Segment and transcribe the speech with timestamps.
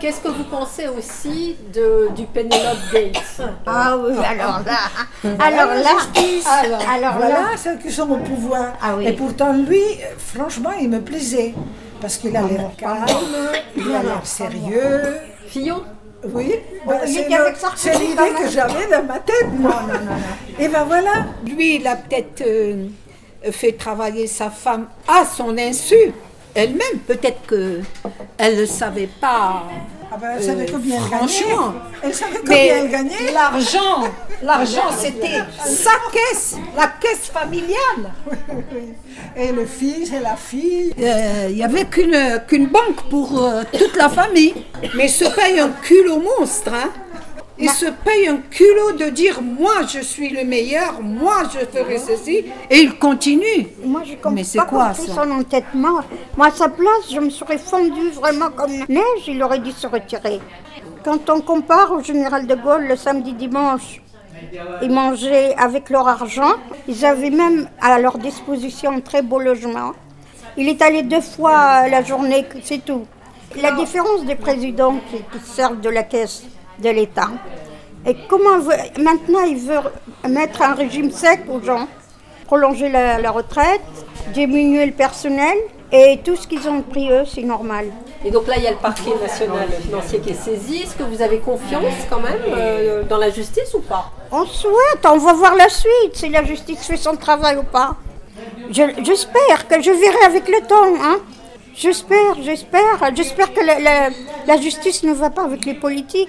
[0.00, 4.78] Qu'est-ce que vous pensez aussi de, du Penelope Gates Ah oui, alors là,
[5.38, 5.96] alors là,
[6.46, 8.72] alors, alors Voilà, là, celles qui sont au pouvoir.
[8.82, 9.06] Ah oui.
[9.06, 9.82] Et pourtant, lui,
[10.16, 11.54] franchement, il me plaisait.
[12.00, 13.04] Parce qu'il a l'air calme,
[13.76, 15.18] il a l'air sérieux.
[15.46, 15.82] Fillon
[16.32, 16.54] Oui,
[16.86, 17.00] ben,
[17.76, 19.48] c'est l'idée que j'avais dans ma tête.
[19.52, 19.82] moi.
[20.58, 21.26] Et ben voilà.
[21.44, 22.86] Lui, il a peut-être euh,
[23.50, 26.12] fait travailler sa femme à son insu.
[26.54, 27.80] Elle-même, peut-être que
[28.38, 29.64] elle ne savait pas.
[30.12, 31.16] Ah ben, elle savait Euh, combien elle gagnait.
[31.18, 31.72] franchement.
[32.02, 33.32] Elle savait combien Mais elle gagnait.
[33.32, 34.02] l'argent,
[34.42, 38.12] l'argent, c'était sa caisse, la caisse familiale.
[39.36, 40.92] Et le fils et la fille.
[41.00, 44.64] Euh, Il n'y avait qu'une banque pour euh, toute la famille.
[44.96, 46.72] Mais se paye un culot monstre.
[46.74, 46.90] Hein.
[47.62, 51.98] Il se paye un culot de dire moi je suis le meilleur, moi je ferai
[51.98, 53.66] ceci, et il continue.
[53.84, 56.00] moi je comprends Mais c'est quoi, ça son entêtement.
[56.38, 59.86] Moi à sa place, je me serais fondue vraiment comme neige, il aurait dû se
[59.86, 60.40] retirer.
[61.04, 64.00] Quand on compare au général de Gaulle le samedi dimanche,
[64.80, 66.54] ils mangeaient avec leur argent,
[66.88, 69.92] ils avaient même à leur disposition un très beau logement.
[70.56, 73.04] Il est allé deux fois la journée, c'est tout.
[73.60, 76.44] La différence des présidents qui, qui servent de la caisse
[76.80, 77.28] de l'État.
[78.06, 79.80] Et comment veut- maintenant il veut
[80.28, 81.86] mettre un régime sec aux gens,
[82.46, 83.80] prolonger la, la retraite,
[84.32, 85.56] diminuer le personnel
[85.92, 87.86] et tout ce qu'ils ont pris eux, c'est normal.
[88.24, 90.82] Et donc là, il y a le parquet national financier qui est saisi.
[90.82, 94.10] Est-ce que vous avez confiance quand même euh, dans la justice ou pas?
[94.30, 97.96] On souhaite, on va voir la suite, si la justice fait son travail ou pas.
[98.70, 100.94] Je- J'espère que je verrai avec le temps.
[101.02, 101.18] Hein.
[101.74, 102.98] J'espère, j'espère.
[103.14, 104.10] J'espère que la, la-
[104.46, 106.28] la justice ne va pas avec les politiques.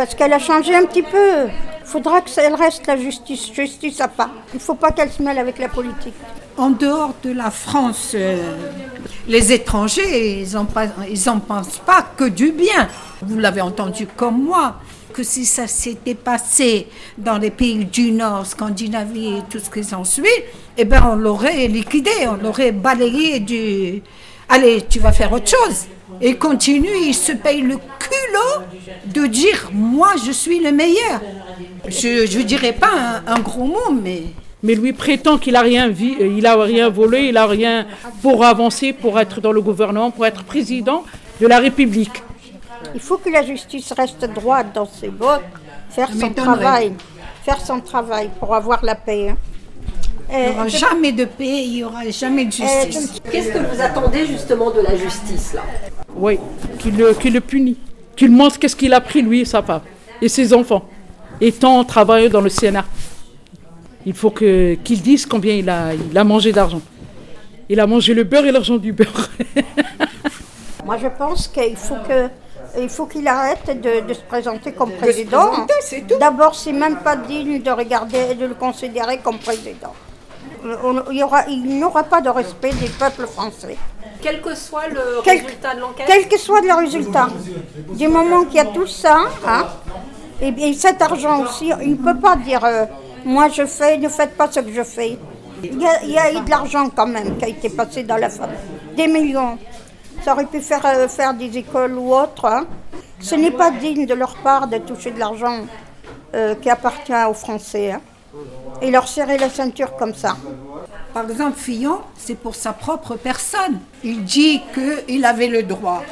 [0.00, 1.48] Parce qu'elle a changé un petit peu.
[1.82, 3.52] Il faudra qu'elle reste la justice.
[3.52, 4.30] Justice à pas.
[4.54, 6.14] Il ne faut pas qu'elle se mêle avec la politique.
[6.56, 8.56] En dehors de la France, euh,
[9.28, 12.88] les étrangers, ils n'en pensent pas que du bien.
[13.20, 14.76] Vous l'avez entendu comme moi,
[15.12, 16.86] que si ça s'était passé
[17.18, 20.24] dans les pays du Nord, Scandinavie et tout ce qui s'ensuit,
[20.78, 24.02] eh ben on l'aurait liquidé, on l'aurait balayé du...
[24.50, 25.86] Allez, tu vas faire autre chose.
[26.20, 28.66] Et il continue, il se paye le culot
[29.06, 31.20] de dire, moi je suis le meilleur.
[31.88, 32.90] Je ne dirais pas
[33.26, 34.24] un, un gros mot, mais...
[34.62, 37.86] Mais lui prétend qu'il a rien vi- euh, il a rien volé, il a rien
[38.20, 41.02] pour avancer, pour être dans le gouvernement, pour être président
[41.40, 42.22] de la République.
[42.94, 45.40] Il faut que la justice reste droite dans ses bottes,
[45.88, 46.92] faire son travail.
[47.42, 49.30] Faire son travail pour avoir la paix.
[49.30, 49.36] hein.
[50.32, 53.20] Il n'y aura jamais de paix, il n'y aura jamais de justice.
[53.30, 55.62] Qu'est-ce que vous attendez justement de la justice là?
[56.14, 56.38] Oui,
[56.78, 57.76] qu'il le, qu'il le punit.
[58.16, 59.80] Qu'il montre qu'est-ce qu'il a pris lui et sa femme
[60.22, 60.84] et ses enfants,
[61.40, 62.84] étant travailleur dans le Sénat.
[64.06, 66.82] Il faut que, qu'il dise combien il a, il a mangé d'argent.
[67.68, 69.30] Il a mangé le beurre et l'argent du beurre.
[70.84, 72.28] Moi, je pense qu'il faut que
[72.78, 75.48] il faut qu'il arrête de, de se présenter comme président.
[75.48, 76.18] présenter, c'est tout.
[76.18, 79.92] D'abord, c'est même pas digne de regarder, de le considérer comme président.
[80.84, 83.76] On- il y aura- il pas de respect des peuples français.
[84.22, 87.28] Quel que soit le Quel, résultat de l'enquête quel que soit le résultat,
[87.94, 89.66] du moment qu'il y a tout ça, hein,
[90.40, 92.84] et bien cet argent aussi, il ne peut pas dire euh,
[93.24, 95.18] moi je fais, ne faites pas ce que je fais.
[95.62, 98.02] Il y, a, il y a eu de l'argent quand même qui a été passé
[98.02, 98.56] dans la famille,
[98.96, 99.58] des millions.
[100.24, 102.44] Ça aurait pu faire, euh, faire des écoles ou autre.
[102.46, 102.66] hein.
[103.20, 105.60] Ce n'est pas digne de leur part de toucher de l'argent
[106.34, 108.00] euh, qui appartient aux Français hein,
[108.80, 110.36] et leur serrer la ceinture comme ça.
[111.12, 113.80] Par exemple, Fillon, c'est pour sa propre personne.
[114.04, 116.02] Il dit qu'il avait le droit,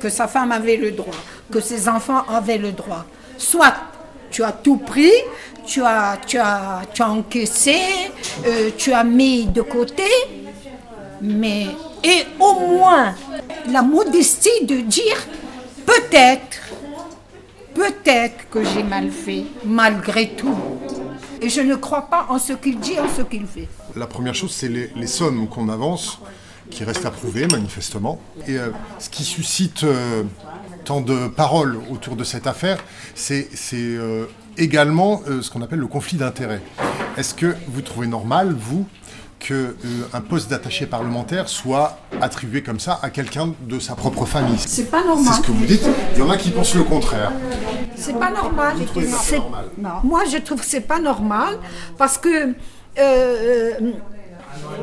[0.00, 1.14] que sa femme avait le droit,
[1.50, 3.04] que ses enfants avaient le droit.
[3.38, 3.74] Soit
[4.30, 5.12] tu as tout pris,
[5.66, 7.76] tu as, tu as, tu as encaissé,
[8.46, 10.04] euh, tu as mis de côté,
[11.20, 11.66] mais
[12.02, 13.14] et au moins
[13.70, 15.16] la modestie de dire
[15.84, 16.58] peut-être,
[17.74, 20.56] peut-être que j'ai mal fait, malgré tout.
[21.42, 23.68] Et je ne crois pas en ce qu'il dit, en ce qu'il fait.
[23.96, 26.18] La première chose, c'est les, les sommes qu'on avance,
[26.70, 28.20] qui restent à prouver manifestement.
[28.46, 30.22] Et euh, ce qui suscite euh,
[30.84, 32.78] tant de paroles autour de cette affaire,
[33.14, 34.26] c'est c'est, euh,
[34.58, 36.60] également euh, ce qu'on appelle le conflit d'intérêts.
[37.16, 38.86] Est-ce que vous trouvez normal, vous,
[39.40, 44.58] qu'un poste d'attaché parlementaire soit attribué comme ça à quelqu'un de sa propre famille?
[44.58, 45.34] C'est pas C'est normal.
[45.34, 45.82] ce que vous dites.
[46.14, 47.32] Il y en a qui pensent le contraire.
[48.00, 48.74] C'est pas normal.
[49.22, 49.42] C'est-.
[50.04, 51.58] Moi, je trouve que c'est pas normal
[51.98, 52.54] parce que.
[52.98, 53.72] euh,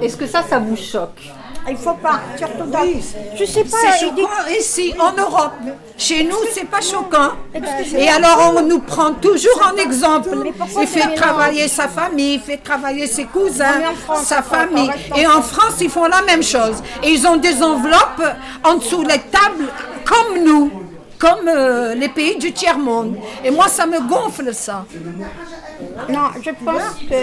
[0.02, 1.22] Est-ce que ça, ça vous choque?
[1.70, 2.80] Il faut pas, surtout dans...
[3.36, 5.52] Je sais pas, c'est dit- choquant ici, en Europe.
[5.98, 7.32] Chez nous, c'est pas choquant.
[7.98, 10.30] Et alors, on nous prend toujours en exemple.
[10.82, 14.90] Il fait travailler sa famille, il fait travailler ses cousins, France, sa famille.
[15.18, 16.82] Et en France, ils font la même chose.
[17.04, 18.24] Et ils ont des enveloppes
[18.64, 19.68] en dessous les tables,
[20.06, 20.72] comme nous.
[21.20, 23.16] Comme euh, les pays du tiers-monde.
[23.44, 24.86] Et moi, ça me gonfle, ça.
[26.10, 27.16] Non, je pense que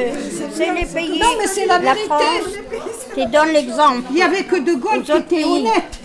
[0.53, 2.07] c'est les pays, Non, mais c'est la vérité.
[2.07, 4.03] France qui donne l'exemple.
[4.11, 5.45] Il n'y avait que De Gaulle qui était pays.
[5.45, 6.01] honnête.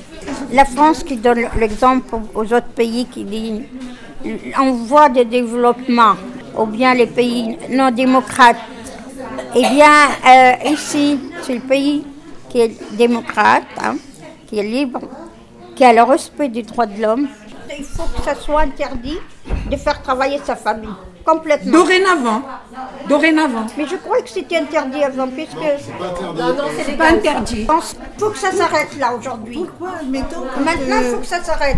[0.54, 3.62] La France qui donne l'exemple aux autres pays qui dit
[4.58, 6.16] en voie de développement,
[6.58, 8.58] ou bien les pays non démocrates.
[9.56, 9.92] Eh bien,
[10.28, 12.06] euh, ici, c'est le pays
[12.50, 13.96] qui est démocrate, hein,
[14.48, 15.00] qui est libre,
[15.76, 17.28] qui a le respect des droits de l'homme.
[17.80, 19.18] Il faut que ça soit interdit
[19.72, 20.90] de faire travailler sa famille,
[21.26, 21.72] complètement.
[21.72, 22.42] Dorénavant.
[23.08, 23.68] Dorénavant.
[23.78, 27.56] Mais je crois que c'était interdit avant, puisque Non, non, c'est C'est pas interdit.
[27.56, 27.68] qu'il
[28.20, 29.60] faut que ça s'arrête là aujourd'hui.
[29.66, 31.78] Pourquoi, Maintenant, il faut que ça s'arrête.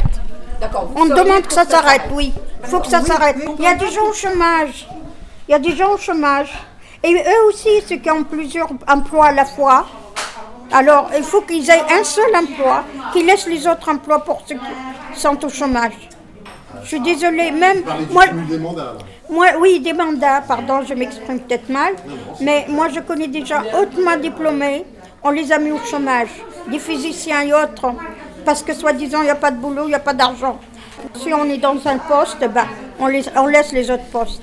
[0.60, 0.90] D'accord.
[0.96, 2.34] On demande que ça s'arrête, oui.
[2.64, 3.38] Il faut que ça s'arrête.
[3.60, 4.88] Il y a des gens au chômage.
[5.48, 6.52] Il y a des gens au chômage.
[7.04, 9.86] Et eux aussi, ceux qui ont plusieurs emplois à la fois.
[10.72, 14.56] Alors, il faut qu'ils aient un seul emploi, qu'ils laissent les autres emplois pour ceux
[14.56, 15.94] qui sont au chômage.
[16.84, 18.98] Je suis désolée, même moi, des mandats, là.
[19.30, 21.94] moi, oui, des mandats, pardon, je m'exprime peut-être mal,
[22.40, 24.86] mais moi je connais des gens hautement diplômés,
[25.22, 26.30] on les a mis au chômage,
[26.70, 27.92] des physiciens et autres,
[28.46, 30.58] parce que soi-disant il n'y a pas de boulot, il n'y a pas d'argent.
[31.16, 32.66] Si on est dans un poste, ben,
[33.00, 34.42] on, les- on laisse les autres postes.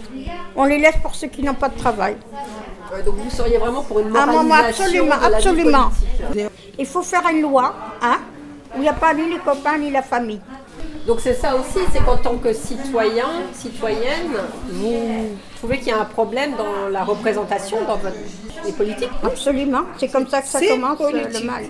[0.54, 2.16] On les laisse pour ceux qui n'ont pas de travail.
[2.92, 5.90] Ouais, donc vous seriez vraiment pour une Ah, moralisation maman, absolument, de la vie absolument.
[6.78, 8.18] Il faut faire une loi, hein,
[8.74, 10.40] où il n'y a pas ni les copains ni la famille.
[11.06, 14.36] Donc c'est ça aussi, c'est qu'en tant que citoyen, citoyenne,
[14.70, 18.16] vous trouvez qu'il y a un problème dans la représentation dans votre
[18.64, 19.10] les politiques?
[19.24, 21.40] Absolument, c'est comme ça que ça commence euh, politique.
[21.40, 21.64] le mal.